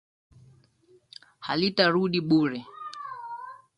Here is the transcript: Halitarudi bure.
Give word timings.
Halitarudi 1.45 2.19
bure. 2.29 2.59